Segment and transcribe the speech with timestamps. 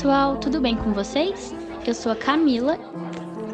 [0.00, 1.54] pessoal, tudo bem com vocês?
[1.86, 2.78] Eu sou a Camila.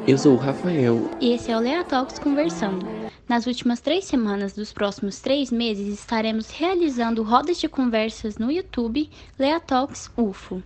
[0.07, 1.11] Eu sou o Rafael.
[1.21, 2.87] E esse é o Lea Talks Conversando.
[3.29, 9.11] Nas últimas três semanas dos próximos três meses estaremos realizando rodas de conversas no YouTube
[9.37, 10.63] Lea Talks UFO.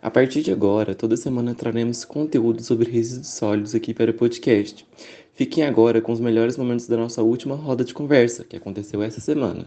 [0.00, 4.86] A partir de agora, toda semana traremos conteúdo sobre resíduos sólidos aqui para o podcast.
[5.34, 9.20] Fiquem agora com os melhores momentos da nossa última roda de conversa, que aconteceu essa
[9.20, 9.66] semana.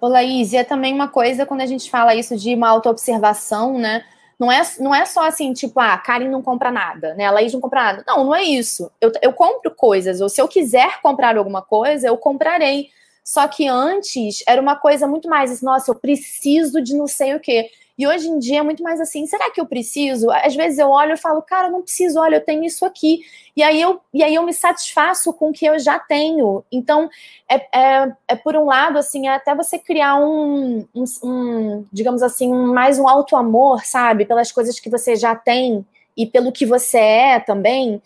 [0.00, 3.78] Ô, Laís, e é também uma coisa quando a gente fala isso de uma autoobservação,
[3.78, 4.04] né?
[4.38, 7.26] Não é, não é só assim, tipo, ah, Karen não compra nada, né?
[7.26, 8.04] A Laís não compra nada.
[8.06, 8.90] Não, não é isso.
[8.98, 12.88] Eu, eu compro coisas, ou se eu quiser comprar alguma coisa, eu comprarei.
[13.22, 17.34] Só que antes era uma coisa muito mais assim, nossa, eu preciso de não sei
[17.34, 17.70] o quê.
[18.00, 20.30] E hoje em dia é muito mais assim, será que eu preciso?
[20.30, 23.20] Às vezes eu olho e falo, cara, não preciso, olha, eu tenho isso aqui.
[23.54, 26.64] E aí eu, e aí eu me satisfaço com o que eu já tenho.
[26.72, 27.10] Então,
[27.46, 32.22] é, é, é por um lado, assim, é até você criar um, um, um digamos
[32.22, 34.24] assim, mais um auto-amor, sabe?
[34.24, 35.84] Pelas coisas que você já tem
[36.16, 38.00] e pelo que você é também.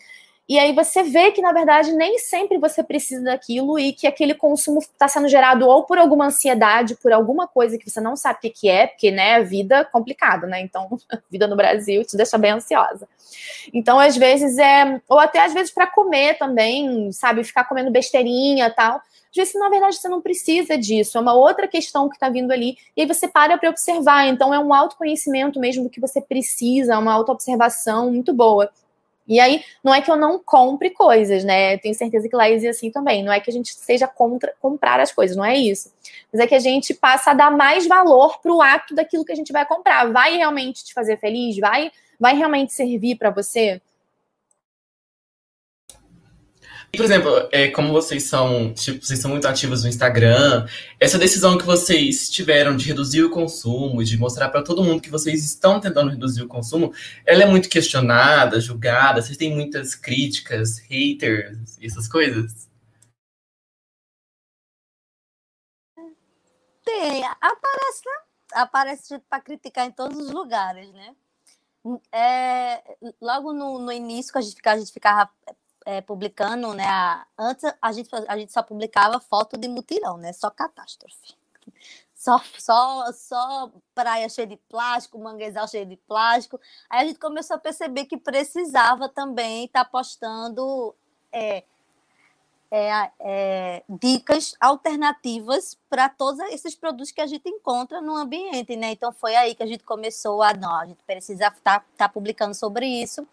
[0.47, 4.35] E aí você vê que, na verdade, nem sempre você precisa daquilo e que aquele
[4.35, 8.37] consumo está sendo gerado ou por alguma ansiedade, por alguma coisa que você não sabe
[8.43, 10.61] o que é, porque, né, a vida é complicada, né?
[10.61, 13.07] Então, a vida no Brasil te deixa bem ansiosa.
[13.73, 15.01] Então, às vezes é.
[15.09, 17.43] Ou até às vezes para comer também, sabe?
[17.43, 18.97] Ficar comendo besteirinha tal.
[18.97, 22.51] Às vezes, na verdade, você não precisa disso, é uma outra questão que está vindo
[22.51, 24.27] ali, e aí você para para observar.
[24.27, 28.69] Então, é um autoconhecimento mesmo do que você precisa, uma autoobservação muito boa.
[29.27, 31.77] E aí, não é que eu não compre coisas, né?
[31.79, 33.23] Tenho certeza que Laís é assim também.
[33.23, 35.91] Não é que a gente seja contra comprar as coisas, não é isso.
[36.31, 39.31] Mas é que a gente passa a dar mais valor para o ato daquilo que
[39.31, 40.11] a gente vai comprar.
[40.11, 41.57] Vai realmente te fazer feliz?
[41.57, 43.81] Vai, vai realmente servir para você?
[46.95, 50.67] Por exemplo, é, como vocês são, tipo, vocês são muito ativos no Instagram,
[50.99, 55.09] essa decisão que vocês tiveram de reduzir o consumo, de mostrar para todo mundo que
[55.09, 56.93] vocês estão tentando reduzir o consumo,
[57.25, 62.67] ela é muito questionada, julgada, vocês têm muitas críticas, haters, essas coisas?
[66.83, 68.03] Tem, aparece?
[68.53, 71.15] Aparece para criticar em todos os lugares, né?
[72.11, 72.81] É,
[73.21, 75.29] logo no, no início, a gente, a gente ficava
[75.85, 76.85] é, publicando, né?
[76.85, 80.33] A, antes a gente, a gente só publicava foto de mutirão, né?
[80.33, 81.35] Só catástrofe.
[82.13, 86.59] Só, só, só praia cheia de plástico, manguezal cheio de plástico.
[86.89, 90.95] Aí a gente começou a perceber que precisava também estar tá postando
[91.31, 91.63] é,
[92.71, 98.91] é, é, dicas alternativas para todos esses produtos que a gente encontra no ambiente, né?
[98.91, 102.09] Então foi aí que a gente começou a, não, a gente precisa estar tá, tá
[102.09, 103.27] publicando sobre isso.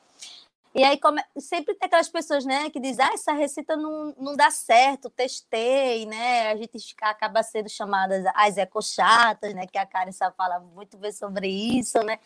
[0.74, 0.98] E aí
[1.38, 6.06] sempre tem aquelas pessoas, né, que dizem, ah, essa receita não, não dá certo, testei,
[6.06, 6.50] né?
[6.50, 9.66] A gente acaba sendo chamadas as ecochatas, né?
[9.66, 12.18] Que a Karen sabe falar muito bem sobre isso, né?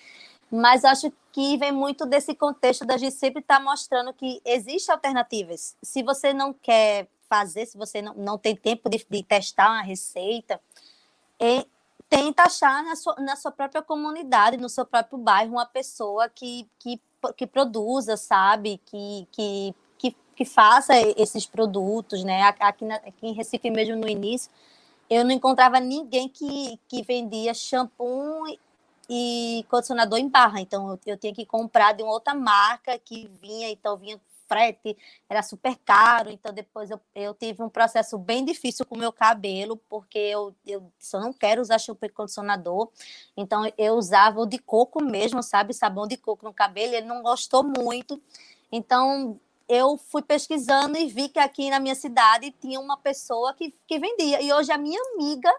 [0.51, 4.95] Mas acho que vem muito desse contexto da gente sempre estar tá mostrando que existem
[4.95, 5.77] alternativas.
[5.83, 9.83] Se você não quer fazer, se você não, não tem tempo de, de testar uma
[9.83, 10.61] receita,
[11.41, 11.67] e
[12.09, 16.69] tenta achar na sua, na sua própria comunidade, no seu próprio bairro, uma pessoa que,
[16.79, 17.01] que
[17.37, 18.81] que produza, sabe?
[18.87, 22.43] Que, que, que, que faça esses produtos, né?
[22.61, 24.51] Aqui, na, aqui em Recife mesmo no início,
[25.09, 28.45] eu não encontrava ninguém que, que vendia shampoo
[29.09, 30.61] e condicionador em barra.
[30.61, 34.97] Então, eu, eu tinha que comprar de uma outra marca que vinha, então vinha frete,
[35.29, 36.31] era super caro.
[36.31, 40.55] Então, depois eu, eu tive um processo bem difícil com o meu cabelo, porque eu,
[40.67, 42.91] eu só não quero usar shampoo e condicionador.
[43.37, 45.75] Então, eu usava o de coco mesmo, sabe?
[45.75, 46.95] Sabão de coco no cabelo.
[46.95, 48.21] Ele não gostou muito.
[48.71, 53.75] Então, eu fui pesquisando e vi que aqui na minha cidade tinha uma pessoa que,
[53.87, 54.41] que vendia.
[54.41, 55.53] E hoje a minha amiga,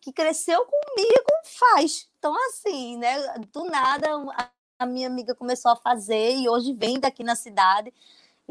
[0.00, 2.08] que cresceu comigo, faz.
[2.18, 3.16] Então, assim, né?
[3.52, 4.08] Do nada,
[4.78, 7.92] a minha amiga começou a fazer e hoje vende aqui na cidade.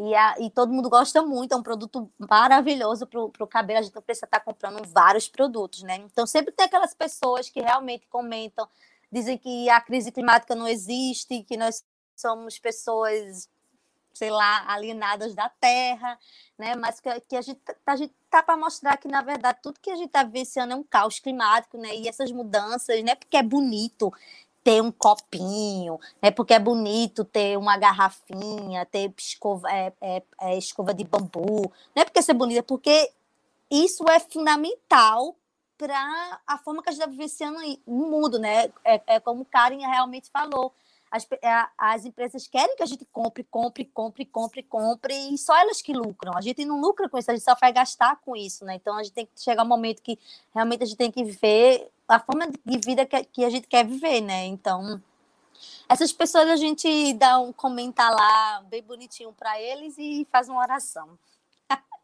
[0.02, 3.80] E, a, e todo mundo gosta muito, é um produto maravilhoso para o cabelo.
[3.80, 5.98] A gente não precisa estar tá comprando vários produtos, né?
[5.98, 8.66] Então, sempre tem aquelas pessoas que realmente comentam,
[9.12, 11.84] dizem que a crise climática não existe, que nós
[12.16, 13.50] somos pessoas,
[14.14, 16.18] sei lá, alienadas da Terra,
[16.58, 16.78] né?
[16.78, 17.96] Mas que, que a gente tá,
[18.30, 21.20] tá para mostrar que, na verdade, tudo que a gente está vivenciando é um caos
[21.20, 21.94] climático, né?
[21.94, 23.16] E essas mudanças, né?
[23.16, 24.14] Porque é bonito,
[24.64, 26.32] ter um copinho, né?
[26.32, 32.02] Porque é bonito ter uma garrafinha, ter escova, é, é, é escova de bambu, não
[32.02, 33.12] é porque ser bonita, é porque
[33.70, 35.36] isso é fundamental
[35.78, 38.72] para a forma que a gente está vivenciando no mundo, né?
[38.84, 40.74] É, é como Karen realmente falou.
[41.12, 45.58] As, é, as, empresas querem que a gente compre, compre, compre, compre, compre, e só
[45.58, 46.34] elas que lucram.
[46.36, 48.76] A gente não lucra com isso, a gente só vai gastar com isso, né?
[48.76, 50.20] Então a gente tem que chegar um momento que
[50.54, 53.86] realmente a gente tem que ver a forma de vida que, que a gente quer
[53.86, 54.46] viver, né?
[54.46, 55.02] Então,
[55.88, 60.62] Essas pessoas a gente dá um comentar lá bem bonitinho para eles e faz uma
[60.62, 61.18] oração.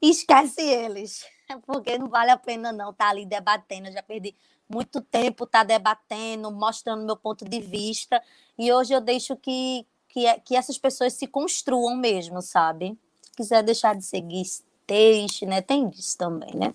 [0.00, 1.24] esquece eles,
[1.66, 3.88] porque não vale a pena não estar tá ali debatendo.
[3.88, 4.34] Eu já perdi
[4.68, 8.22] muito tempo tá debatendo, mostrando meu ponto de vista,
[8.58, 12.98] e hoje eu deixo que, que, é, que essas pessoas se construam mesmo, sabe?
[13.22, 14.44] Se quiser deixar de seguir,
[14.86, 15.60] deixe, né?
[15.60, 16.74] Tem isso também, né?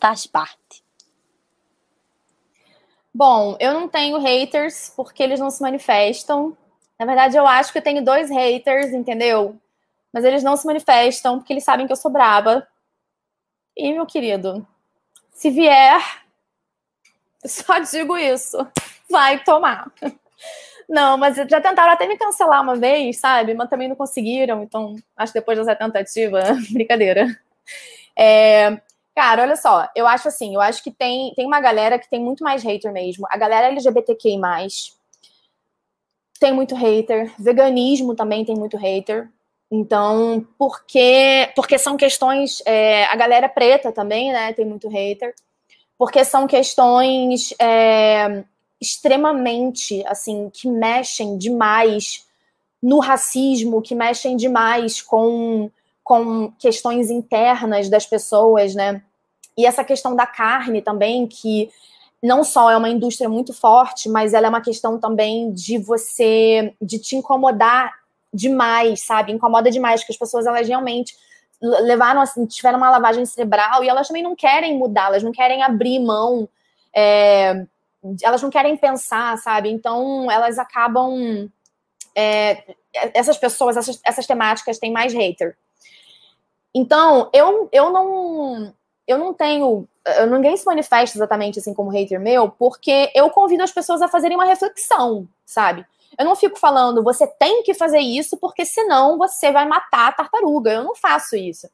[0.00, 0.82] Faz parte.
[3.14, 6.56] Bom, eu não tenho haters porque eles não se manifestam.
[6.98, 9.56] Na verdade, eu acho que eu tenho dois haters, entendeu?
[10.12, 12.66] Mas eles não se manifestam porque eles sabem que eu sou braba.
[13.76, 14.66] E, meu querido,
[15.32, 16.00] se vier,
[17.44, 18.58] só digo isso.
[19.10, 19.90] Vai tomar.
[20.88, 23.54] Não, mas já tentaram até me cancelar uma vez, sabe?
[23.54, 24.62] Mas também não conseguiram.
[24.62, 27.26] Então, acho que depois dessa tentativa, brincadeira.
[28.18, 28.78] É,
[29.14, 32.18] Cara, olha só, eu acho assim, eu acho que tem, tem uma galera que tem
[32.20, 33.26] muito mais hater mesmo.
[33.30, 34.40] A galera LGBTQI+,
[36.40, 37.32] tem muito hater.
[37.38, 39.30] Veganismo também tem muito hater.
[39.74, 42.62] Então, porque, porque são questões...
[42.66, 45.34] É, a galera preta também, né, tem muito hater.
[45.96, 48.44] Porque são questões é,
[48.80, 52.26] extremamente, assim, que mexem demais
[52.82, 55.70] no racismo, que mexem demais com
[56.04, 59.02] com questões internas das pessoas, né?
[59.56, 61.70] E essa questão da carne também, que
[62.22, 66.74] não só é uma indústria muito forte, mas ela é uma questão também de você,
[66.80, 67.92] de te incomodar
[68.32, 69.32] demais, sabe?
[69.32, 71.16] Incomoda demais, porque as pessoas, elas realmente
[71.60, 75.62] levaram, assim, tiveram uma lavagem cerebral e elas também não querem mudar, elas não querem
[75.62, 76.48] abrir mão,
[76.94, 77.64] é,
[78.22, 79.70] elas não querem pensar, sabe?
[79.70, 81.48] Então, elas acabam...
[82.14, 82.64] É,
[83.14, 85.56] essas pessoas, essas, essas temáticas têm mais hater.
[86.74, 88.74] Então, eu, eu não
[89.06, 89.86] eu não tenho.
[90.30, 94.36] Ninguém se manifesta exatamente assim como hater meu, porque eu convido as pessoas a fazerem
[94.36, 95.86] uma reflexão, sabe?
[96.18, 100.12] Eu não fico falando, você tem que fazer isso, porque senão você vai matar a
[100.12, 100.72] tartaruga.
[100.72, 101.68] Eu não faço isso.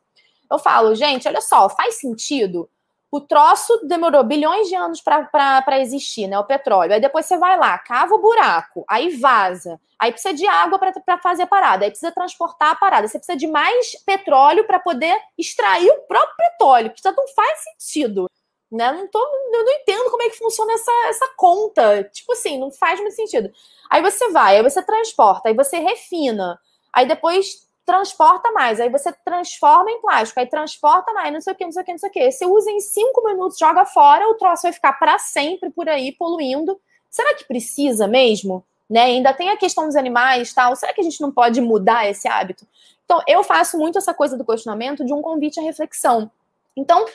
[0.50, 2.69] Eu falo, gente, olha só, faz sentido
[3.11, 6.38] o troço demorou bilhões de anos para existir, né?
[6.38, 6.93] O petróleo.
[6.93, 9.81] Aí depois você vai lá, cava o buraco, aí vaza.
[9.99, 13.08] Aí precisa de água para fazer a parada, aí precisa transportar a parada.
[13.08, 17.61] Você precisa de mais petróleo para poder extrair o próprio petróleo, que já não faz
[17.64, 18.31] sentido.
[18.70, 18.93] Né?
[18.93, 22.05] Não tô, eu não entendo como é que funciona essa, essa conta.
[22.05, 23.50] Tipo assim, não faz muito sentido.
[23.91, 26.61] Aí você vai, aí você transporta, aí você refina.
[26.93, 28.79] Aí depois transporta mais.
[28.81, 31.85] Aí você transforma em plástico, aí transporta mais, não sei o que, não sei o
[31.87, 32.31] que, não sei o que.
[32.31, 36.12] Você usa em cinco minutos, joga fora, o troço vai ficar para sempre por aí
[36.12, 36.79] poluindo.
[37.09, 38.62] Será que precisa mesmo?
[38.91, 39.05] Né?
[39.05, 40.76] Ainda tem a questão dos animais tal.
[40.76, 42.67] Será que a gente não pode mudar esse hábito?
[43.06, 46.31] Então, eu faço muito essa coisa do questionamento de um convite à reflexão.
[46.76, 47.06] Então,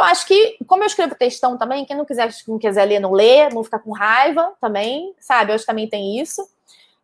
[0.00, 3.12] eu acho que, como eu escrevo textão também, quem não quiser, não quiser ler, não
[3.12, 5.56] lê, não ficar com raiva também, sabe?
[5.58, 6.42] Que também tem isso.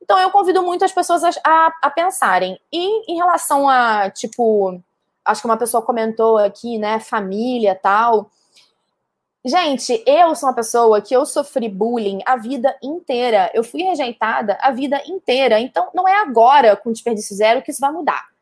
[0.00, 2.58] Então, eu convido muito as pessoas a, a, a pensarem.
[2.72, 4.80] E em relação a, tipo,
[5.24, 8.30] acho que uma pessoa comentou aqui, né, família tal.
[9.44, 13.50] Gente, eu sou uma pessoa que eu sofri bullying a vida inteira.
[13.52, 15.60] Eu fui rejeitada a vida inteira.
[15.60, 18.35] Então, não é agora, com desperdício zero, que isso vai mudar.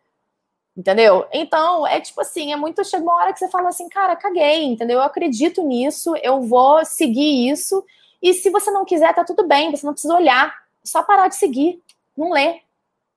[0.76, 1.26] Entendeu?
[1.32, 2.85] Então, é tipo assim, é muito.
[2.85, 4.99] Chega uma hora que você fala assim, cara, caguei, entendeu?
[4.99, 7.85] Eu acredito nisso, eu vou seguir isso.
[8.21, 11.37] E se você não quiser, tá tudo bem, você não precisa olhar só parar de
[11.37, 11.81] seguir,
[12.17, 12.60] não lê.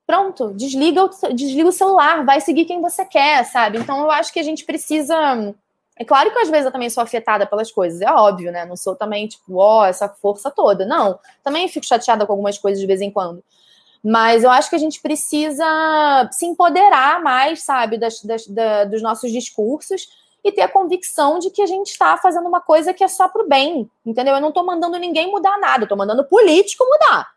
[0.06, 3.78] Pronto, desliga o, desliga o celular, vai seguir quem você quer, sabe?
[3.78, 5.14] Então eu acho que a gente precisa.
[5.98, 8.64] É claro que às vezes eu também sou afetada pelas coisas, é óbvio, né?
[8.64, 10.86] Não sou também, tipo, ó, oh, essa força toda.
[10.86, 11.18] Não.
[11.44, 13.42] Também fico chateada com algumas coisas de vez em quando.
[14.08, 15.66] Mas eu acho que a gente precisa
[16.32, 20.08] se empoderar mais, sabe, das, das, da, dos nossos discursos
[20.42, 23.28] e ter a convicção de que a gente está fazendo uma coisa que é só
[23.28, 24.34] pro bem, entendeu?
[24.34, 27.28] Eu não estou mandando ninguém mudar nada, tô mandando político mudar.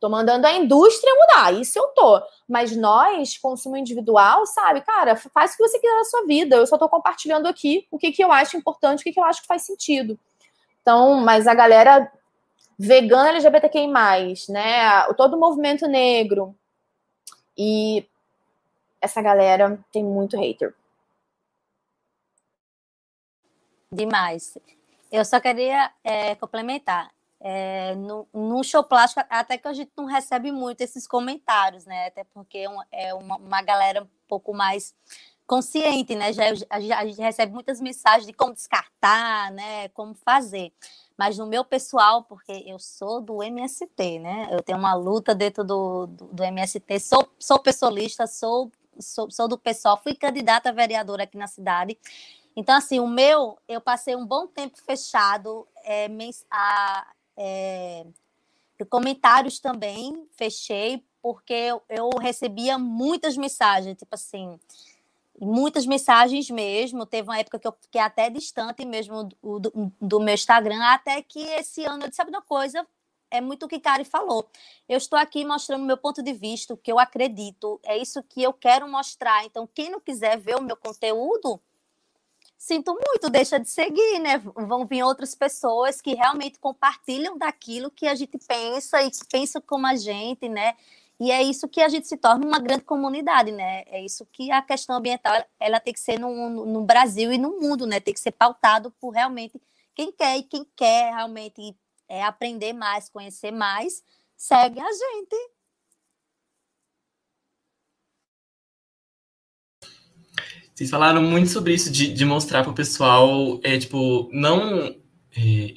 [0.00, 2.20] Tô mandando a indústria mudar, isso eu tô.
[2.48, 6.56] Mas nós, consumo individual, sabe, cara, faz o que você quiser na sua vida.
[6.56, 9.24] Eu só tô compartilhando aqui o que, que eu acho importante, o que, que eu
[9.24, 10.18] acho que faz sentido.
[10.82, 12.10] Então, mas a galera
[12.80, 15.12] vegana LGBTQI, né?
[15.14, 16.56] Todo o movimento negro.
[17.56, 18.08] E
[19.02, 20.74] essa galera tem muito hater.
[23.92, 24.56] Demais.
[25.12, 30.06] Eu só queria é, complementar é, no, no show plástico, até que a gente não
[30.06, 32.06] recebe muito esses comentários, né?
[32.06, 34.94] Até porque é uma, é uma, galera um pouco mais
[35.46, 36.32] consciente, né?
[36.32, 39.88] Já, já, a gente recebe muitas mensagens de como descartar, né?
[39.90, 40.72] Como fazer.
[41.20, 44.48] Mas no meu pessoal, porque eu sou do MST, né?
[44.50, 49.46] Eu tenho uma luta dentro do, do, do MST, sou, sou pessoalista, sou, sou, sou
[49.46, 51.98] do pessoal, fui candidata a vereadora aqui na cidade.
[52.56, 56.08] Então, assim, o meu, eu passei um bom tempo fechado é,
[56.50, 58.06] a, é,
[58.88, 64.58] Comentários também, fechei, porque eu, eu recebia muitas mensagens, tipo assim,
[65.40, 67.06] muitas mensagens mesmo.
[67.06, 71.22] Teve uma época que eu fiquei até distante mesmo do, do, do, meu Instagram, até
[71.22, 72.86] que esse ano eu disse, sabe uma coisa?
[73.30, 74.48] É muito o que Kari falou.
[74.88, 78.42] Eu estou aqui mostrando meu ponto de vista, o que eu acredito, é isso que
[78.42, 79.44] eu quero mostrar.
[79.44, 81.60] Então, quem não quiser ver o meu conteúdo,
[82.58, 84.38] sinto muito, deixa de seguir, né?
[84.38, 89.60] Vão vir outras pessoas que realmente compartilham daquilo que a gente pensa e que pensa
[89.60, 90.76] como a gente, né?
[91.20, 93.82] E é isso que a gente se torna uma grande comunidade, né?
[93.88, 97.60] É isso que a questão ambiental ela tem que ser no, no Brasil e no
[97.60, 98.00] mundo, né?
[98.00, 99.60] Tem que ser pautado por realmente
[99.94, 101.76] quem quer e quem quer realmente
[102.08, 104.02] é, aprender mais, conhecer mais,
[104.34, 105.36] segue a gente.
[110.74, 114.86] Vocês falaram muito sobre isso de, de mostrar para o pessoal, é, tipo, não
[115.36, 115.74] é,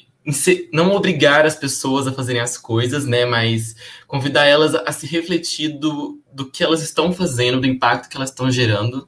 [0.71, 3.25] não obrigar as pessoas a fazerem as coisas, né?
[3.25, 3.75] Mas
[4.07, 8.29] convidar elas a, se refletir do, do que elas estão fazendo, do impacto que elas
[8.29, 9.07] estão gerando.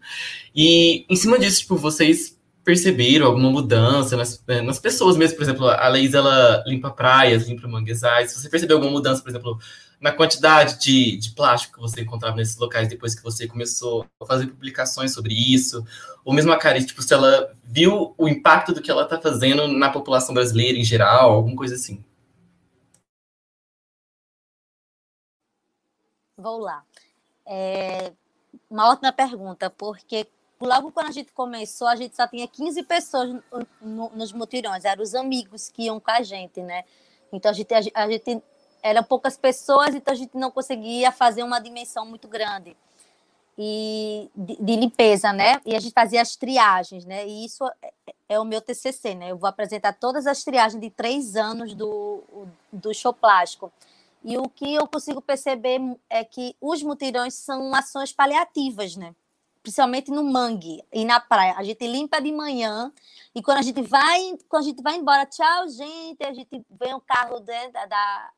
[0.53, 2.34] E em cima disso, tipo, vocês
[2.65, 5.37] perceberam alguma mudança nas, né, nas pessoas mesmo?
[5.37, 8.33] Por exemplo, a Leís, ela limpa praias, limpa manguezais.
[8.33, 9.59] Você percebeu alguma mudança, por exemplo,
[10.01, 14.25] na quantidade de, de plástico que você encontrava nesses locais depois que você começou a
[14.25, 15.85] fazer publicações sobre isso?
[16.25, 19.67] Ou mesmo a Cari, tipo, se ela viu o impacto do que ela está fazendo
[19.67, 22.03] na população brasileira em geral, alguma coisa assim?
[26.35, 26.83] Vou lá.
[27.45, 28.11] É
[28.69, 30.27] uma ótima pergunta, porque
[30.59, 33.43] logo quando a gente começou, a gente só tinha 15 pessoas no,
[33.81, 36.83] no, nos mutirões, eram os amigos que iam com a gente, né?
[37.31, 38.41] Então a gente, a, a gente
[38.81, 42.75] eram poucas pessoas, então a gente não conseguia fazer uma dimensão muito grande
[43.57, 45.61] e de, de, limpeza, né?
[45.65, 47.25] E a gente fazia as triagens, né?
[47.25, 49.31] E isso é, é, o meu TCC, né?
[49.31, 52.21] Eu vou apresentar todas as triagens de três anos do,
[52.71, 53.71] do show plástico.
[54.23, 59.15] E o que eu consigo perceber é que os mutirões são ações paliativas, né?
[59.65, 61.55] Principalmente no mangue e na praia.
[61.57, 62.93] A gente limpa de manhã
[63.33, 66.93] e quando a gente vai, quando a gente vai embora, tchau, gente, a gente vem
[66.93, 68.31] o um carro da, da,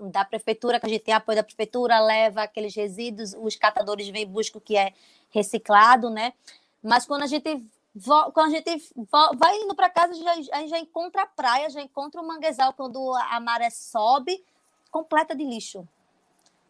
[0.00, 4.26] da prefeitura, que a gente tem apoio da prefeitura, leva aqueles resíduos, os catadores vêm
[4.26, 4.94] buscam o que é
[5.28, 6.32] reciclado, né?
[6.82, 7.62] Mas quando a gente
[8.32, 8.94] quando a gente
[9.36, 13.14] vai indo para casa, a gente já encontra a praia, já encontra o manguezal quando
[13.14, 14.42] a maré sobe,
[14.90, 15.86] completa de lixo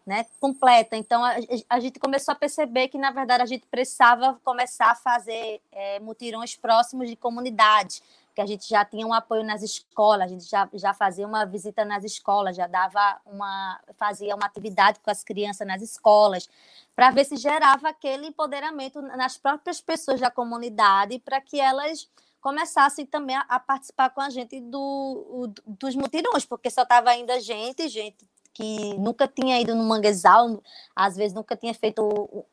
[0.06, 0.96] né, completa.
[0.96, 1.36] Então, a,
[1.68, 6.00] a, gente começou a perceber que, na verdade, a gente precisava começar a fazer é,
[6.00, 8.02] mutirões próximos de comunidade,
[8.34, 11.44] que a gente já tinha um apoio nas escolas, a gente já, já fazia uma
[11.44, 16.48] visita nas escolas, já dava uma, fazia uma atividade com as crianças nas escolas,
[16.94, 22.08] para ver se gerava aquele empoderamento nas próprias pessoas da comunidade, para que elas
[22.40, 27.10] começassem também a, a, participar com a gente do, o, dos mutirões, porque só estava
[27.10, 30.62] ainda gente, gente que nunca tinha ido no manguezal,
[30.94, 32.44] às vezes nunca tinha feito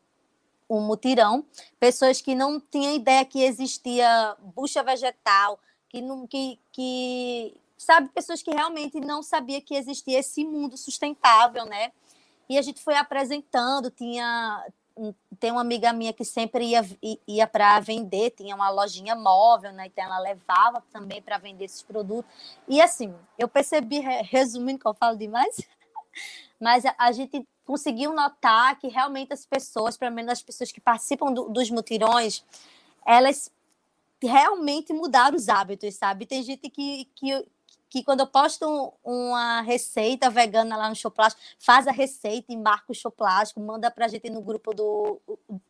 [0.69, 1.45] um mutirão,
[1.79, 8.41] pessoas que não tinham ideia que existia bucha vegetal, que não que, que sabe pessoas
[8.41, 11.91] que realmente não sabia que existia esse mundo sustentável, né?
[12.49, 14.65] E a gente foi apresentando, tinha
[15.39, 16.83] tem uma amiga minha que sempre ia,
[17.27, 19.85] ia para vender, tinha uma lojinha móvel, né?
[19.85, 22.31] Então ela levava também para vender esses produtos.
[22.67, 25.55] E assim, eu percebi, resumindo que eu falo demais,
[26.59, 30.81] mas a, a, gente conseguiu notar que realmente as pessoas, pelo menos as pessoas que
[30.81, 32.43] participam do, dos mutirões,
[33.05, 33.51] elas
[34.21, 36.25] realmente mudaram os hábitos, sabe?
[36.25, 37.47] Tem gente que, que,
[37.89, 42.57] que quando eu posto uma receita vegana lá no show plástico, faz a receita e
[42.57, 45.21] marca o show plástico, manda a gente no grupo do,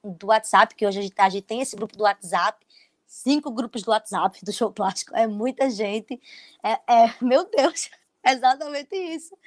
[0.03, 2.65] do WhatsApp, que hoje a gente, a gente tem esse grupo do WhatsApp,
[3.05, 6.19] cinco grupos do WhatsApp do show plástico, é muita gente,
[6.63, 7.89] é, é meu Deus,
[8.23, 9.37] é exatamente isso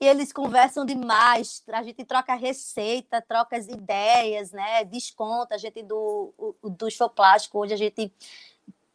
[0.00, 4.84] e eles conversam demais, a gente troca receita, troca as ideias, né?
[4.84, 8.12] Desconta, a gente do, do show plástico, hoje a gente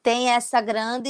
[0.03, 1.10] tem essa grande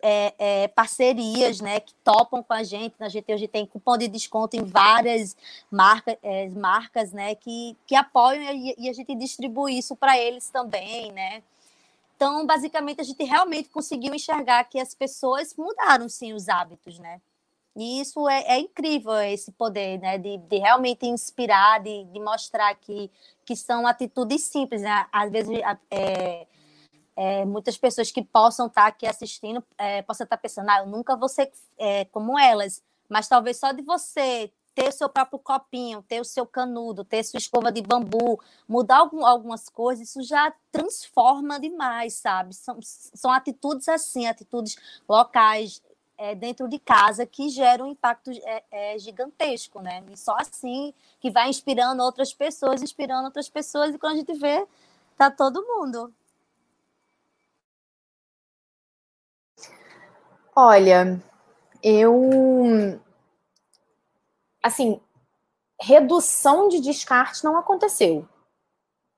[0.00, 2.94] é, é, parcerias, né, que topam com a gente.
[3.00, 5.36] A gente hoje tem cupom de desconto em várias
[5.70, 10.48] marca, é, marcas, né, que, que apoiam e, e a gente distribui isso para eles
[10.48, 11.42] também, né.
[12.16, 17.20] Então, basicamente, a gente realmente conseguiu enxergar que as pessoas mudaram sim os hábitos, né.
[17.76, 20.18] E isso é, é incrível, esse poder, né?
[20.18, 23.10] De, de realmente inspirar, de, de, mostrar que,
[23.44, 25.06] que são atitudes simples, né?
[25.12, 25.56] Às vezes,
[25.90, 26.46] é,
[27.16, 31.16] é, muitas pessoas que possam estar aqui assistindo é, possam estar pensando, ah, eu nunca
[31.16, 36.02] vou ser é, como elas, mas talvez só de você ter o seu próprio copinho,
[36.02, 40.52] ter o seu canudo, ter sua escova de bambu, mudar algum, algumas coisas, isso já
[40.72, 42.54] transforma demais, sabe?
[42.54, 44.76] São, são atitudes assim, atitudes
[45.08, 45.82] locais,
[46.20, 50.04] é, dentro de casa que gera um impacto é, é, gigantesco, né?
[50.12, 54.34] E só assim que vai inspirando outras pessoas, inspirando outras pessoas, e quando a gente
[54.34, 54.66] vê,
[55.16, 56.12] tá todo mundo.
[60.54, 61.18] Olha,
[61.82, 63.00] eu.
[64.62, 65.00] Assim,
[65.80, 68.28] redução de descarte não aconteceu.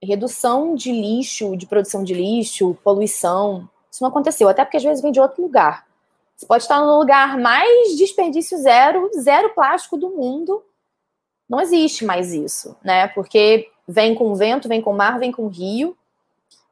[0.01, 4.47] Redução de lixo, de produção de lixo, poluição, isso não aconteceu.
[4.47, 5.85] Até porque às vezes vem de outro lugar.
[6.43, 10.61] Você pode estar no lugar mais desperdício zero, zero plástico do mundo.
[11.49, 13.07] Não existe mais isso, né?
[13.07, 15.97] Porque vem com vento, vem com mar, vem com rio.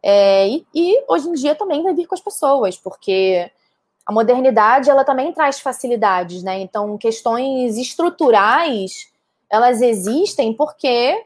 [0.03, 3.49] É, e, e, hoje em dia também vai vir com as pessoas, porque
[4.05, 6.59] a modernidade ela também traz facilidades, né?
[6.59, 9.09] Então, questões estruturais
[9.49, 11.25] elas existem porque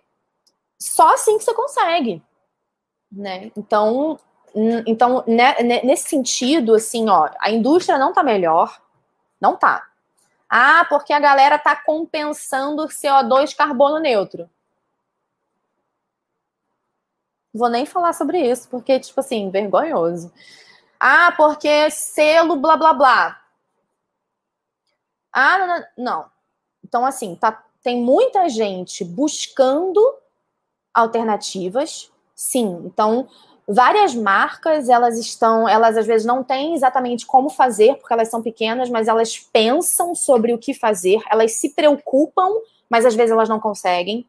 [0.80, 2.22] só assim que você consegue,
[3.12, 3.52] né?
[3.58, 4.20] Então,
[4.88, 8.82] então né, nesse sentido, assim, ó, a indústria não tá melhor,
[9.40, 9.86] não tá.
[10.50, 14.50] Ah, porque a galera tá compensando CO2 carbono neutro.
[17.54, 20.32] Vou nem falar sobre isso, porque, tipo assim, vergonhoso.
[21.00, 23.42] Ah, porque selo blá blá blá.
[25.32, 26.32] Ah, não, não.
[26.84, 30.02] Então, assim, tá, tem muita gente buscando
[30.94, 32.82] alternativas, sim.
[32.86, 33.28] Então,
[33.68, 38.42] várias marcas, elas estão, elas às vezes não têm exatamente como fazer, porque elas são
[38.42, 42.50] pequenas, mas elas pensam sobre o que fazer, elas se preocupam,
[42.90, 44.26] mas às vezes elas não conseguem.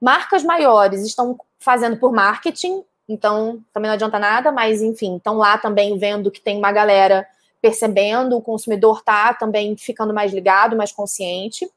[0.00, 5.56] Marcas maiores estão fazendo por marketing, então também não adianta nada, mas enfim, estão lá
[5.58, 7.26] também vendo que tem uma galera
[7.60, 11.70] percebendo, o consumidor tá também ficando mais ligado, mais consciente.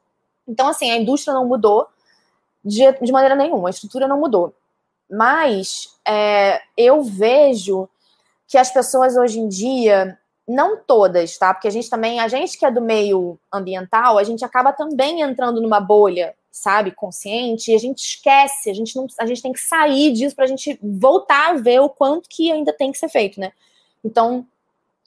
[0.48, 1.86] Então, assim, a indústria não mudou
[2.64, 4.54] de, de maneira nenhuma, a estrutura não mudou.
[5.16, 7.88] Mas é, eu vejo
[8.46, 11.52] que as pessoas hoje em dia, não todas, tá?
[11.52, 15.20] Porque a gente também, a gente que é do meio ambiental, a gente acaba também
[15.20, 19.52] entrando numa bolha, sabe, consciente, e a gente esquece, a gente não, a gente tem
[19.52, 22.98] que sair disso para a gente voltar a ver o quanto que ainda tem que
[22.98, 23.52] ser feito, né?
[24.04, 24.46] Então,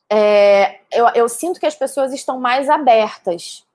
[0.10, 3.66] é, eu, eu sinto que as pessoas estão mais abertas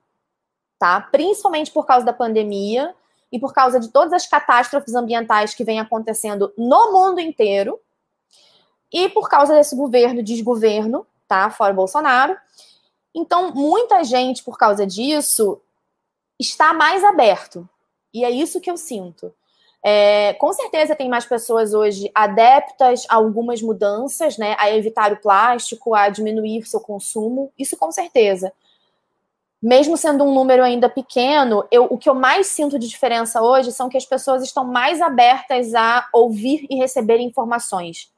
[0.83, 0.99] tá?
[0.99, 2.93] Principalmente por causa da pandemia
[3.33, 7.79] e por causa de todas as catástrofes ambientais que vêm acontecendo no mundo inteiro
[8.91, 11.49] e por causa desse governo desgoverno, tá?
[11.49, 12.37] Fora Bolsonaro.
[13.13, 15.59] Então, muita gente, por causa disso,
[16.39, 17.67] está mais aberto.
[18.13, 19.33] E é isso que eu sinto.
[19.83, 24.55] É, com certeza tem mais pessoas hoje adeptas a algumas mudanças, né?
[24.59, 27.51] A evitar o plástico, a diminuir seu consumo.
[27.57, 28.53] Isso com certeza
[29.63, 33.71] mesmo sendo um número ainda pequeno, eu, o que eu mais sinto de diferença hoje
[33.71, 38.11] são que as pessoas estão mais abertas a ouvir e receber informações.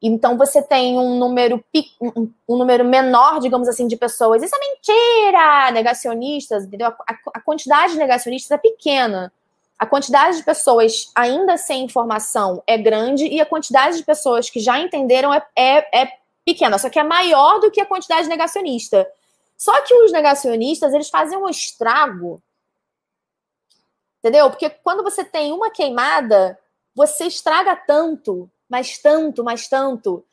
[0.00, 1.64] Então você tem um número,
[2.00, 4.44] um, número menor, digamos assim, de pessoas.
[4.44, 5.70] Isso é mentira!
[5.72, 6.86] Negacionistas, entendeu?
[6.86, 9.32] A, a quantidade de negacionistas é pequena.
[9.76, 14.60] A quantidade de pessoas ainda sem informação é grande e a quantidade de pessoas que
[14.60, 16.12] já entenderam é, é, é
[16.44, 19.04] pequena, só que é maior do que a quantidade de negacionista.
[19.56, 22.42] Só que os negacionistas, eles fazem um estrago.
[24.18, 24.50] Entendeu?
[24.50, 26.58] Porque quando você tem uma queimada,
[26.94, 30.24] você estraga tanto, mas tanto, mas tanto,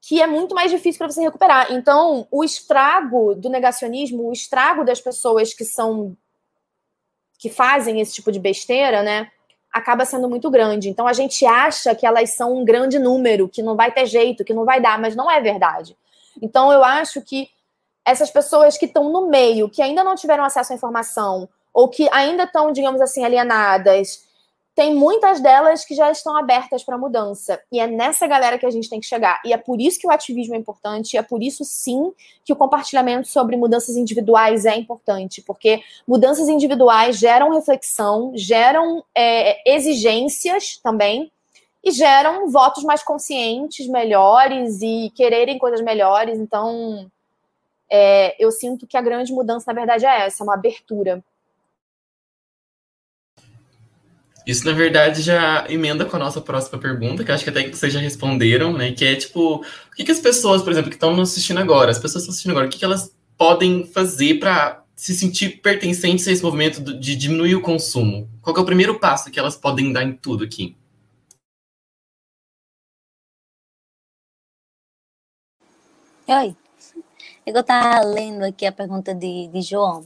[0.00, 1.72] que é muito mais difícil para você recuperar.
[1.72, 6.16] Então, o estrago do negacionismo, o estrago das pessoas que são
[7.38, 9.30] que fazem esse tipo de besteira, né,
[9.72, 10.88] acaba sendo muito grande.
[10.88, 14.44] Então a gente acha que elas são um grande número, que não vai ter jeito,
[14.44, 15.96] que não vai dar, mas não é verdade.
[16.42, 17.48] Então eu acho que
[18.08, 22.08] essas pessoas que estão no meio, que ainda não tiveram acesso à informação, ou que
[22.10, 24.26] ainda estão, digamos assim, alienadas,
[24.74, 27.60] tem muitas delas que já estão abertas para mudança.
[27.70, 29.40] E é nessa galera que a gente tem que chegar.
[29.44, 32.12] E é por isso que o ativismo é importante, e é por isso, sim,
[32.44, 39.70] que o compartilhamento sobre mudanças individuais é importante, porque mudanças individuais geram reflexão, geram é,
[39.70, 41.30] exigências também,
[41.84, 46.38] e geram votos mais conscientes, melhores, e quererem coisas melhores.
[46.38, 47.10] Então,
[47.90, 51.22] é, eu sinto que a grande mudança, na verdade, é essa, uma abertura.
[54.46, 57.76] Isso, na verdade, já emenda com a nossa próxima pergunta, que acho que até que
[57.76, 58.92] vocês já responderam, né?
[58.92, 61.90] Que é tipo, o que, que as pessoas, por exemplo, que estão nos assistindo agora,
[61.90, 65.60] as pessoas que estão assistindo agora, o que, que elas podem fazer para se sentir
[65.60, 68.28] pertencentes a esse movimento de diminuir o consumo?
[68.40, 70.74] Qual é o primeiro passo que elas podem dar em tudo aqui?
[76.26, 76.56] Oi,
[77.54, 80.04] eu estava lendo aqui a pergunta de, de João.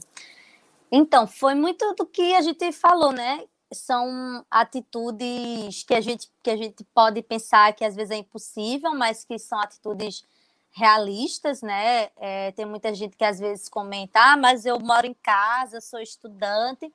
[0.91, 3.43] Então, foi muito do que a gente falou, né?
[3.73, 8.93] São atitudes que a gente, que a gente pode pensar que às vezes é impossível,
[8.93, 10.23] mas que são atitudes
[10.71, 12.09] realistas, né?
[12.17, 15.99] É, tem muita gente que às vezes comenta, ah, mas eu moro em casa, sou
[15.99, 16.91] estudante,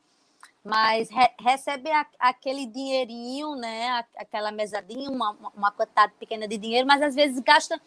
[0.65, 4.05] mas re recebe a, aquele dinheirinho, né?
[4.17, 7.81] Aquela mesadinha, uma, uma quantidade pequena de dinheiro, mas às vezes gasta,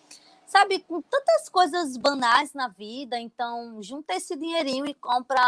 [0.51, 3.17] sabe, com tantas coisas banais na vida.
[3.17, 5.41] Então, junta esse dinheirinho e compra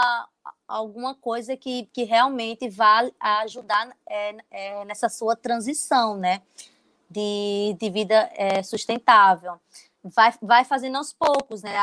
[0.68, 6.42] alguma coisa que, que realmente vai ajudar é, é, nessa sua transição, né?
[7.10, 9.60] De, de vida é, sustentável
[10.04, 11.76] vai, vai fazendo aos poucos, né?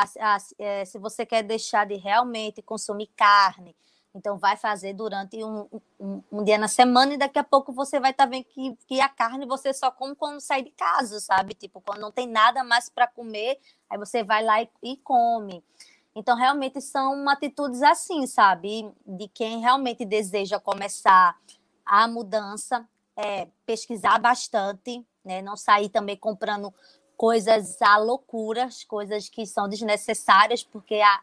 [0.59, 3.75] é, se você quer deixar de realmente consumir carne,
[4.15, 5.69] então vai fazer durante um,
[5.99, 8.77] um, um, dia na semana e daqui a pouco você vai estar tá vendo que,
[8.87, 11.55] que a carne você só come quando sai de casa, sabe?
[11.55, 15.65] Tipo, quando não tem nada mais para comer, aí você vai lá e, e come.
[16.15, 18.93] Então, realmente são atitudes assim, sabe?
[19.07, 21.39] De quem realmente deseja começar
[21.87, 25.41] a mudança, é, pesquisar bastante, né?
[25.41, 26.75] Não sair também comprando
[27.17, 31.21] coisas a loucuras, coisas que são desnecessárias, porque a,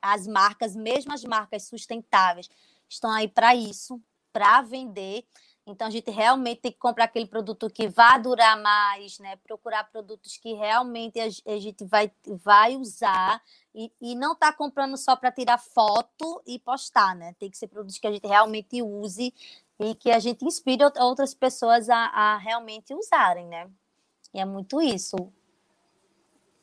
[0.00, 2.48] as marcas, mesmo as marcas sustentáveis,
[2.88, 4.00] estão aí para isso,
[4.32, 5.24] para vender.
[5.66, 9.36] Então a gente realmente tem que comprar aquele produto que vai durar mais, né?
[9.36, 13.42] Procurar produtos que realmente a, gente vai, vai usar
[13.74, 17.34] e, e não tá comprando só para tirar foto e postar, né?
[17.38, 19.32] Tem que ser produtos que a gente realmente use
[19.80, 23.70] e que a gente inspire outras pessoas a, a realmente usarem, né?
[24.34, 25.32] E é muito isso.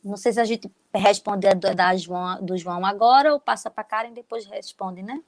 [0.03, 3.83] Não sei se a gente responde a da João, do João agora ou passa para
[3.83, 5.21] Karen e depois responde, né?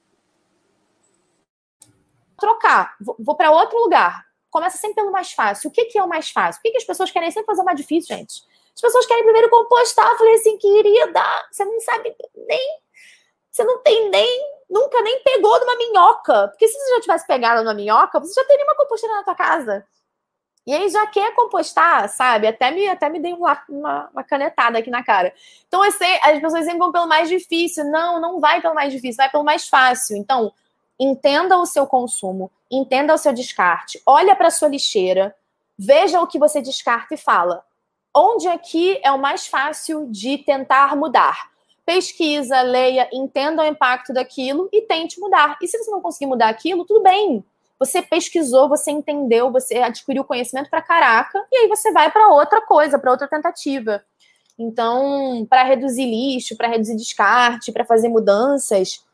[2.38, 2.96] Trocar.
[3.00, 4.26] Vou, vou para outro lugar.
[4.50, 5.70] Começa sempre pelo mais fácil.
[5.70, 6.58] O que, que é o mais fácil?
[6.58, 8.42] O que, que as pessoas querem sempre fazer o mais difícil, gente?
[8.74, 10.10] As pessoas querem primeiro compostar.
[10.10, 12.80] Eu falei assim, querida, você não sabe nem.
[13.50, 14.54] Você não tem nem.
[14.68, 16.48] Nunca nem pegou numa minhoca.
[16.48, 19.36] Porque se você já tivesse pegado numa minhoca, você já teria uma composteira na tua
[19.36, 19.86] casa.
[20.66, 22.46] E aí já quer compostar, sabe?
[22.46, 25.34] Até me, até me dei uma, uma, uma canetada aqui na cara.
[25.68, 27.84] Então, as pessoas sempre vão pelo mais difícil.
[27.84, 30.16] Não, não vai pelo mais difícil, vai pelo mais fácil.
[30.16, 30.52] Então,
[30.98, 35.34] entenda o seu consumo, entenda o seu descarte, olha para sua lixeira,
[35.78, 37.62] veja o que você descarta e fala.
[38.16, 41.50] Onde aqui é o mais fácil de tentar mudar?
[41.84, 45.58] Pesquisa, leia, entenda o impacto daquilo e tente mudar.
[45.60, 47.44] E se você não conseguir mudar aquilo, tudo bem
[47.78, 52.60] você pesquisou, você entendeu, você adquiriu conhecimento para caraca, e aí você vai para outra
[52.60, 54.04] coisa, para outra tentativa.
[54.58, 59.04] Então, para reduzir lixo, para reduzir descarte, para fazer mudanças,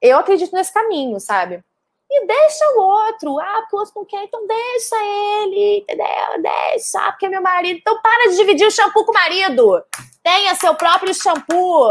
[0.00, 1.62] eu acredito nesse caminho, sabe?
[2.10, 3.38] E deixa o outro.
[3.38, 4.96] Ah, porque o outro não quer, então deixa
[5.42, 6.06] ele, entendeu?
[6.40, 7.78] Deixa, ah, porque é meu marido.
[7.78, 9.82] Então para de dividir o shampoo com o marido.
[10.22, 11.90] Tenha seu próprio shampoo.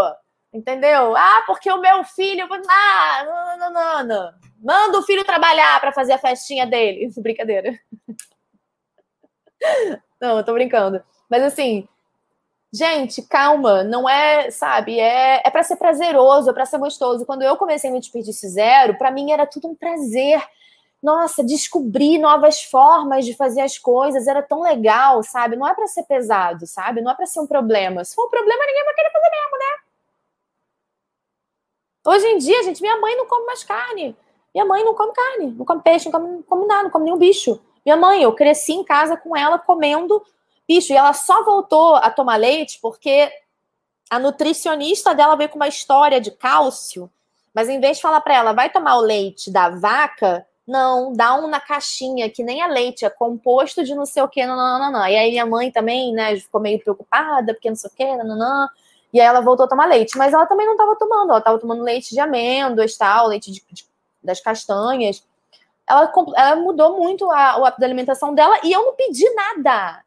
[0.54, 1.18] Entendeu?
[1.18, 2.48] Ah, porque o meu filho.
[2.70, 4.34] Ah, não, não, não, não.
[4.66, 7.14] Manda o filho trabalhar para fazer a festinha dele.
[7.22, 7.80] Brincadeira.
[10.20, 11.04] Não, eu tô brincando.
[11.30, 11.88] Mas assim,
[12.74, 17.28] gente, calma, não é, sabe, é, é para ser prazeroso, é para ser gostoso.
[17.28, 20.44] Quando eu comecei no Desperdício Zero, para mim era tudo um prazer.
[21.02, 25.56] Nossa, descobrir novas formas de fazer as coisas era tão legal, sabe?
[25.56, 27.02] Não é para ser pesado, sabe?
[27.02, 28.04] Não é para ser um problema.
[28.04, 29.76] Se for um problema, ninguém vai querer fazer mesmo, né?
[32.08, 34.18] Hoje em dia, gente, minha mãe não come mais carne.
[34.56, 37.04] Minha mãe não come carne, não come peixe, não come, não come nada, não come
[37.04, 37.60] nenhum bicho.
[37.86, 40.24] Minha mãe, eu cresci em casa com ela comendo
[40.66, 40.94] bicho.
[40.94, 43.30] E ela só voltou a tomar leite porque
[44.10, 47.12] a nutricionista dela veio com uma história de cálcio.
[47.54, 51.36] Mas em vez de falar para ela, vai tomar o leite da vaca, não, dá
[51.36, 54.56] um na caixinha, que nem é leite, é composto de não sei o que, não,
[54.56, 55.08] não, não, não.
[55.08, 58.26] E aí minha mãe também, né, ficou meio preocupada, porque não sei o que, não,
[58.26, 58.70] não, não.
[59.12, 61.60] E aí ela voltou a tomar leite, mas ela também não estava tomando, ela estava
[61.60, 63.86] tomando leite de amêndoas, tal, leite de, de,
[64.26, 65.24] das castanhas.
[65.88, 70.04] Ela, ela mudou muito a, o hábito da alimentação dela e eu não pedi nada.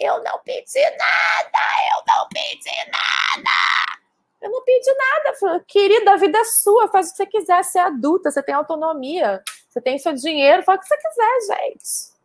[0.00, 1.58] Eu não pedi nada,
[1.92, 3.98] eu não pedi nada.
[4.40, 5.64] Eu não pedi nada.
[5.66, 8.54] Querida, a vida é sua, faz o que você quiser, você é adulta, você tem
[8.54, 12.17] autonomia, você tem seu dinheiro, faz o que você quiser, gente.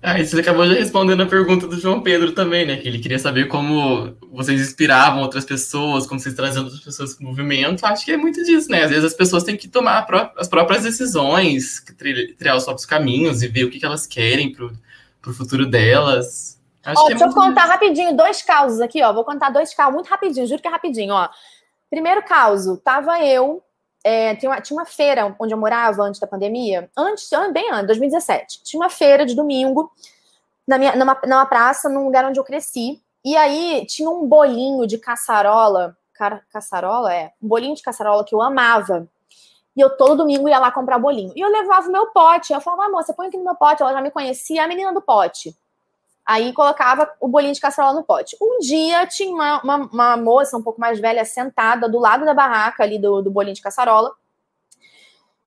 [0.00, 2.76] Ah, você acabou já respondendo a pergunta do João Pedro também, né?
[2.76, 7.24] Que ele queria saber como vocês inspiravam outras pessoas, como vocês traziam outras pessoas para
[7.24, 7.84] o movimento.
[7.84, 8.84] Acho que é muito disso, né?
[8.84, 10.06] Às vezes as pessoas têm que tomar
[10.36, 11.80] as próprias decisões,
[12.38, 16.60] criar os próprios caminhos e ver o que elas querem para o futuro delas.
[16.84, 17.72] Acho ó, é deixa eu contar isso.
[17.72, 19.12] rapidinho dois causos aqui, ó.
[19.12, 21.28] Vou contar dois casos muito rapidinho, juro que é rapidinho, ó.
[21.90, 23.64] Primeiro caso, tava eu
[24.08, 27.88] é, tinha, uma, tinha uma feira onde eu morava antes da pandemia, antes, bem antes,
[27.88, 28.62] 2017.
[28.64, 29.92] Tinha uma feira de domingo
[30.66, 33.02] na minha, numa, numa praça, num lugar onde eu cresci.
[33.22, 38.34] E aí tinha um bolinho de caçarola, cara, caçarola é, um bolinho de caçarola que
[38.34, 39.06] eu amava.
[39.76, 41.34] E eu todo domingo ia lá comprar bolinho.
[41.36, 42.54] E eu levava o meu pote.
[42.54, 43.82] Eu falava, amor, você põe aqui no meu pote.
[43.82, 45.54] Ela já me conhecia, a menina do pote.
[46.28, 48.36] Aí colocava o bolinho de caçarola no pote.
[48.38, 52.34] Um dia tinha uma, uma, uma, moça um pouco mais velha sentada do lado da
[52.34, 54.14] barraca ali do, do bolinho de caçarola.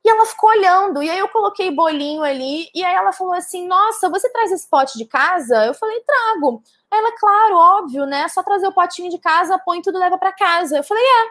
[0.04, 3.68] E ela ficou olhando, e aí eu coloquei bolinho ali, e aí ela falou assim:
[3.68, 5.68] Nossa, você traz esse pote de casa?
[5.68, 6.64] Eu falei: Trago.
[6.90, 8.28] Aí ela, claro, óbvio, né?
[8.28, 10.78] Só trazer o potinho de casa, põe tudo leva para casa.
[10.78, 11.30] Eu falei: É.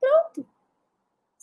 [0.00, 0.55] Pronto.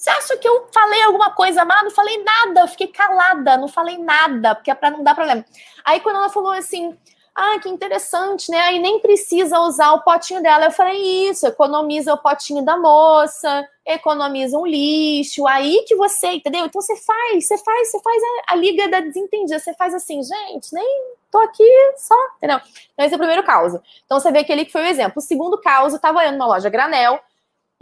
[0.03, 1.81] Você acha que eu falei alguma coisa má?
[1.81, 5.45] Não falei nada, eu fiquei calada, não falei nada, porque é para não dar problema.
[5.81, 6.93] Aí quando ela falou assim,
[7.33, 8.59] ah, que interessante, né?
[8.63, 10.65] Aí nem precisa usar o potinho dela.
[10.65, 16.65] Eu falei, isso, economiza o potinho da moça, economiza um lixo, aí que você, entendeu?
[16.65, 20.21] Então você faz, você faz, você faz a, a liga da desentendida, você faz assim,
[20.21, 21.63] gente, nem tô aqui
[21.95, 22.59] só, entendeu?
[22.91, 23.81] Então esse é o primeiro caso.
[24.05, 25.19] Então você vê aquele que foi o exemplo.
[25.19, 27.21] O segundo caso, eu tava eu numa loja granel,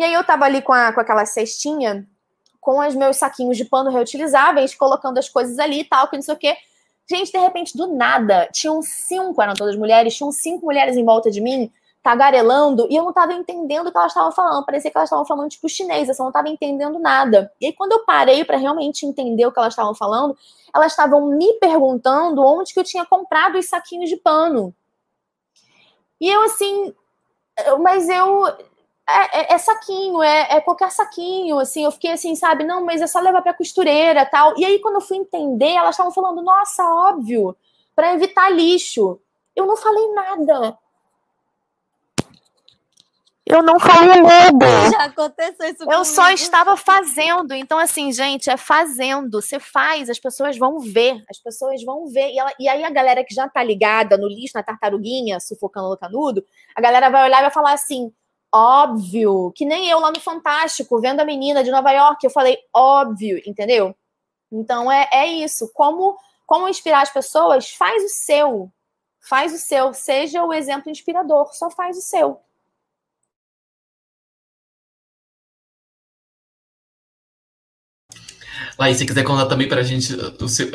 [0.02, 2.08] e aí eu tava ali com, a, com aquela cestinha
[2.60, 6.24] com os meus saquinhos de pano reutilizáveis, colocando as coisas ali e tal, que não
[6.24, 6.58] sei o quê.
[7.08, 11.30] Gente, de repente, do nada, tinham cinco, eram todas mulheres, tinham cinco mulheres em volta
[11.30, 14.66] de mim, tagarelando, e eu não tava entendendo o que elas estavam falando.
[14.66, 17.52] Parecia que elas estavam falando, tipo, chinês, eu não tava entendendo nada.
[17.62, 20.36] E aí, quando eu parei para realmente entender o que elas estavam falando,
[20.74, 24.74] elas estavam me perguntando onde que eu tinha comprado os saquinhos de pano.
[26.20, 26.92] E eu, assim,
[27.80, 28.71] mas eu
[29.10, 33.02] é, é, é, saquinho, é, é, qualquer saquinho, assim, eu fiquei assim, sabe, não, mas
[33.02, 34.58] é só levar pra costureira tal.
[34.58, 37.56] E aí, quando eu fui entender, elas estavam falando, nossa, óbvio,
[37.96, 39.20] para evitar lixo.
[39.56, 40.78] Eu não falei nada.
[43.46, 44.66] Eu não falei nada.
[44.92, 47.54] Já aconteceu isso Eu só estava fazendo.
[47.54, 49.42] Então, assim, gente, é fazendo.
[49.42, 51.22] Você faz, as pessoas vão ver.
[51.30, 52.30] As pessoas vão ver.
[52.32, 55.90] E, ela, e aí a galera que já tá ligada no lixo, na tartaruguinha, sufocando
[55.90, 58.14] no canudo, a galera vai olhar e vai falar assim:
[58.54, 62.58] óbvio, que nem eu lá no Fantástico, vendo a menina de Nova York, eu falei
[62.74, 63.96] óbvio, entendeu?
[64.52, 65.72] Então é, é isso.
[65.74, 67.72] Como, como inspirar as pessoas?
[67.72, 68.72] Faz o seu.
[69.22, 69.94] Faz o seu.
[69.94, 71.54] Seja o exemplo inspirador.
[71.54, 72.42] Só faz o seu.
[78.78, 80.14] Laís, se quiser contar também pra gente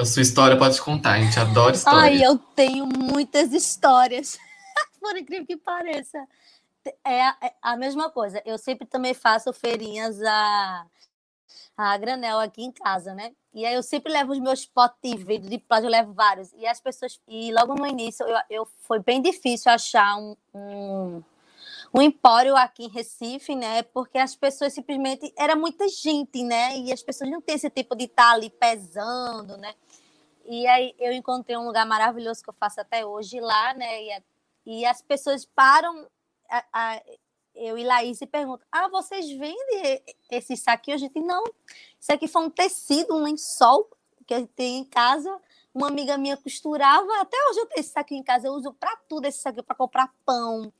[0.00, 1.12] a sua história, pode contar.
[1.12, 2.00] A gente adora história.
[2.00, 4.38] Ai, eu tenho muitas histórias.
[5.00, 6.26] Por incrível que pareça
[7.04, 8.42] é a, é a mesma coisa.
[8.44, 10.86] Eu sempre também faço feirinhas a,
[11.76, 13.32] a granel aqui em casa, né?
[13.52, 16.52] E aí eu sempre levo os meus potes de vidro, de plástico, eu levo vários.
[16.54, 17.20] E as pessoas.
[17.28, 21.22] E logo no início eu, eu foi bem difícil achar um, um,
[21.94, 23.82] um empório aqui em Recife, né?
[23.82, 25.32] Porque as pessoas simplesmente.
[25.38, 26.78] Era muita gente, né?
[26.78, 29.74] E as pessoas não têm esse tipo de estar ali pesando, né?
[30.44, 34.02] E aí eu encontrei um lugar maravilhoso que eu faço até hoje lá, né?
[34.02, 34.22] E,
[34.66, 36.06] e as pessoas param
[36.48, 37.02] a, a,
[37.56, 40.96] eu e Laís perguntam: Ah, vocês vendem esse saquinho?
[40.96, 41.44] A gente, não.
[41.98, 43.90] Isso aqui foi um tecido, um lençol
[44.26, 45.40] que a gente tem em casa.
[45.74, 48.96] Uma amiga minha costurava, até hoje eu tenho esse saquinho em casa, eu uso para
[49.06, 50.72] tudo esse saquinho, para comprar pão.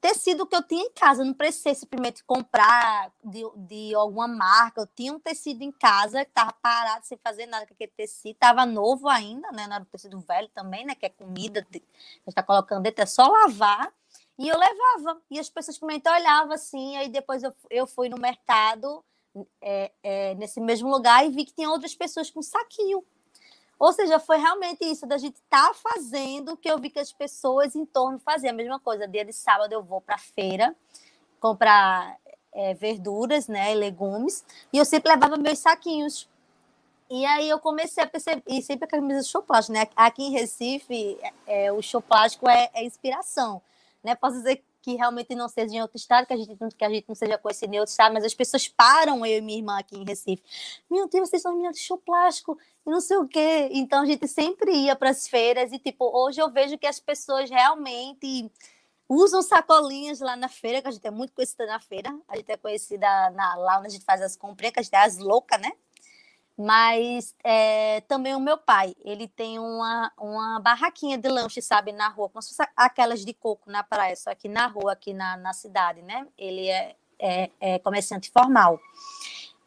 [0.00, 4.80] Tecido que eu tinha em casa, não precisei simplesmente comprar de, de alguma marca.
[4.80, 8.34] Eu tinha um tecido em casa que estava parado, sem fazer nada com aquele tecido,
[8.34, 9.68] estava novo ainda, né?
[9.68, 10.96] Não era um tecido velho também, né?
[10.96, 11.84] Que é comida, gente
[12.26, 13.94] está colocando dentro, é só lavar
[14.38, 15.20] e eu levava.
[15.30, 16.96] E as pessoas simplesmente olhavam assim.
[16.96, 19.04] Aí depois eu, eu fui no mercado,
[19.60, 23.04] é, é, nesse mesmo lugar, e vi que tinha outras pessoas com saquinho.
[23.78, 27.12] Ou seja, foi realmente isso da gente estar tá fazendo que eu vi que as
[27.12, 29.08] pessoas em torno faziam a mesma coisa.
[29.08, 30.74] Dia de sábado eu vou para a feira
[31.40, 32.16] comprar
[32.52, 36.28] é, verduras, né, legumes, e eu sempre levava meus saquinhos.
[37.10, 39.86] E aí eu comecei a perceber, e sempre a camisa de show plástico, né?
[39.94, 43.60] Aqui em Recife, é, o show plástico é, é inspiração
[44.04, 44.14] né?
[44.14, 47.06] Posso dizer que realmente não seja em outro estado, que a gente, que a gente
[47.08, 49.96] não seja conhecido em outro estado, mas as pessoas param eu e minha irmã aqui
[49.96, 50.42] em Recife.
[50.90, 53.70] Meu Deus, vocês são meninas de show plástico e não sei o quê.
[53.72, 57.00] Então a gente sempre ia para as feiras e, tipo, hoje eu vejo que as
[57.00, 58.50] pessoas realmente
[59.08, 62.14] usam sacolinhas lá na feira, que a gente é muito conhecida na feira.
[62.28, 64.94] A gente é conhecida na, lá onde a gente faz as compras, que a gente
[64.94, 65.72] é as loucas, né?
[66.56, 72.08] Mas é, também o meu pai, ele tem uma, uma barraquinha de lanche, sabe, na
[72.08, 75.36] rua, como se fosse aquelas de coco na praia, só que na rua, aqui na,
[75.36, 76.26] na cidade, né?
[76.38, 78.78] Ele é, é, é comerciante formal.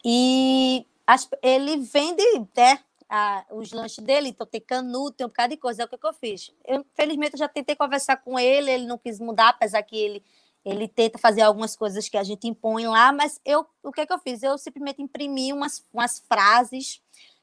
[0.03, 2.23] E as, ele vende
[2.55, 5.81] né, a, os lanches dele, então tem canudo, tem um bocado de coisa.
[5.81, 6.53] É o que, que eu fiz.
[6.65, 10.23] Eu, felizmente, eu já tentei conversar com ele, ele não quis mudar, apesar que ele
[10.65, 14.05] ele tenta fazer algumas coisas que a gente impõe lá, mas eu, o que, é
[14.05, 14.43] que eu fiz?
[14.43, 17.01] Eu simplesmente imprimi umas, umas frases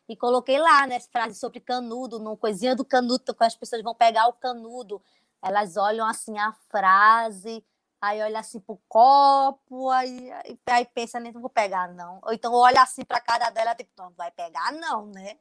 [0.09, 1.01] e coloquei lá, né?
[1.01, 5.03] Frases sobre canudo, no coisinha do canudo, quando as pessoas vão pegar o canudo,
[5.43, 7.65] elas olham assim a frase,
[8.01, 12.21] aí olha assim pro copo, aí, aí, aí pensa, nem vou pegar, não.
[12.23, 15.39] Ou então olha assim para cara dela, tipo, não vai pegar, não, né?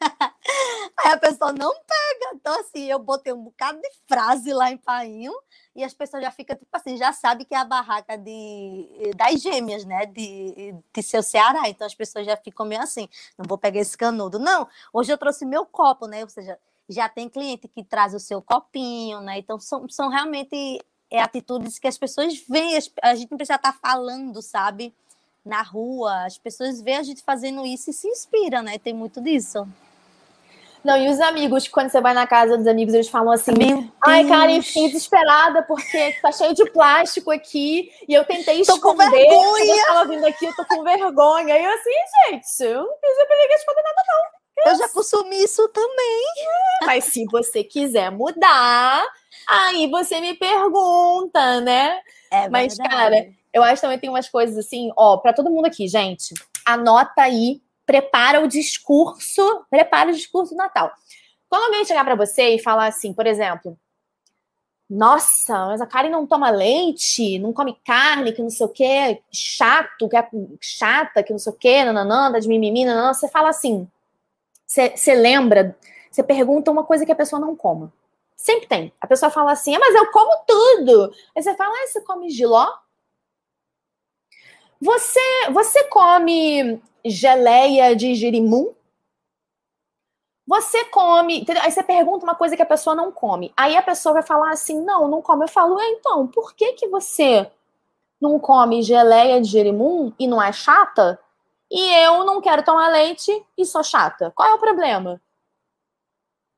[0.00, 2.34] Aí a pessoa não pega.
[2.34, 5.32] Então, assim, eu botei um bocado de frase lá em Painho
[5.74, 9.40] e as pessoas já ficam, tipo assim, já sabem que é a barraca de, das
[9.40, 10.06] gêmeas, né?
[10.06, 11.68] De, de seu Ceará.
[11.68, 13.08] Então as pessoas já ficam meio assim,
[13.38, 14.38] não vou pegar esse canudo.
[14.38, 16.22] Não, hoje eu trouxe meu copo, né?
[16.22, 16.58] Ou seja,
[16.88, 19.38] já tem cliente que traz o seu copinho, né?
[19.38, 23.72] Então são, são realmente é, atitudes que as pessoas veem, a gente não precisa estar
[23.72, 24.94] falando, sabe?
[25.44, 28.78] Na rua, as pessoas veem a gente fazendo isso e se inspiram, né?
[28.78, 29.66] Tem muito disso.
[30.82, 33.52] Não, e os amigos, quando você vai na casa dos amigos, eles falam assim:
[34.04, 38.74] Ai, cara, eu fiquei desesperada porque tá cheio de plástico aqui e eu tentei tô
[38.74, 39.08] esconder.
[39.08, 39.76] Com vergonha.
[39.76, 41.58] Eu tava vindo aqui, eu tô com vergonha.
[41.58, 41.90] E eu assim,
[42.30, 44.40] gente, eu não precisa pegar esconder nada, não.
[44.72, 46.24] Eu já consumi isso também.
[46.82, 49.04] É, mas se você quiser mudar,
[49.48, 51.98] aí você me pergunta, né?
[52.30, 55.66] É mas, cara, eu acho que também tem umas coisas assim, ó, para todo mundo
[55.66, 60.92] aqui, gente, anota aí prepara o discurso, prepara o discurso do Natal.
[61.48, 63.76] Quando alguém chegar para você e falar assim, por exemplo,
[64.88, 69.20] nossa, mas a Karen não toma leite, não come carne, que não sei o quê,
[69.32, 70.28] chato, que é
[70.60, 73.90] chata, que não sei o quê, nananã, de mimimi, nananã, você fala assim,
[74.64, 75.76] você, lembra,
[76.12, 77.92] você pergunta uma coisa que a pessoa não coma.
[78.36, 78.92] Sempre tem.
[79.00, 81.12] A pessoa fala assim, ah, mas eu como tudo.
[81.36, 82.68] Aí você fala, ah, você come giló?
[84.80, 88.74] Você, você come geleia de girimum?
[90.46, 91.62] Você come, entendeu?
[91.62, 93.52] aí você pergunta uma coisa que a pessoa não come.
[93.56, 95.44] Aí a pessoa vai falar assim: "Não, não come".
[95.44, 97.50] Eu falo: é, "Então, por que que você
[98.20, 101.20] não come geleia de girimum e não é chata?
[101.70, 104.32] E eu não quero tomar leite e sou chata.
[104.34, 105.20] Qual é o problema?"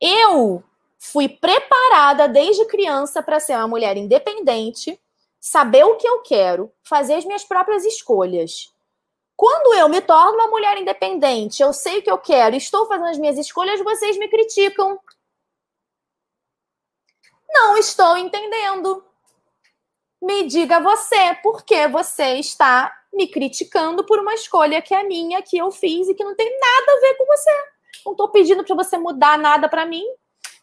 [0.01, 0.65] Eu
[0.99, 4.99] fui preparada desde criança para ser uma mulher independente,
[5.41, 8.73] saber o que eu quero, fazer as minhas próprias escolhas.
[9.43, 13.09] Quando eu me torno uma mulher independente, eu sei o que eu quero, estou fazendo
[13.09, 14.97] as minhas escolhas, vocês me criticam.
[17.49, 19.05] Não estou entendendo.
[20.23, 25.43] Me diga você, por que você está me criticando por uma escolha que é minha,
[25.43, 27.51] que eu fiz e que não tem nada a ver com você.
[28.07, 30.07] Não estou pedindo para você mudar nada para mim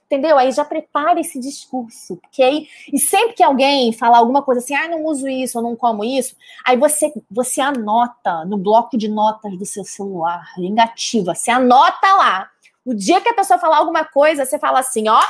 [0.09, 0.39] entendeu?
[0.39, 4.73] Aí já prepara esse discurso, porque aí, e sempre que alguém falar alguma coisa assim,
[4.73, 9.07] ah, não uso isso, eu não como isso, aí você, você anota no bloco de
[9.07, 12.49] notas do seu celular, negativa, você anota lá.
[12.83, 15.21] O dia que a pessoa falar alguma coisa, você fala assim, ó,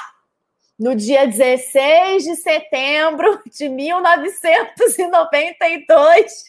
[0.79, 6.43] no dia 16 de setembro de 1992,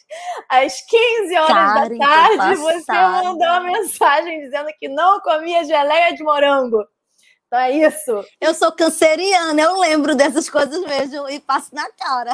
[0.47, 6.15] às 15 horas Karen, da tarde, você mandou uma mensagem dizendo que não comia geleia
[6.15, 6.87] de morango.
[7.51, 8.25] Então é isso.
[8.39, 12.31] Eu sou canceriana, eu lembro dessas coisas mesmo e passo na cara.